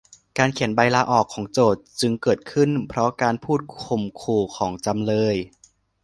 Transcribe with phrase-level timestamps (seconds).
[0.37, 5.35] การเขียนใบลาออกของโจทก์จึงเกิดขึ้นเพราะการพูดข่มขู่ของจำเลย